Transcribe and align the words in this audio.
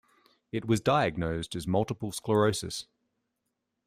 It 0.51 0.65
was 0.65 0.81
diagnosed 0.81 1.55
as 1.55 1.67
multiple 1.67 2.11
sclerosis. 2.11 2.87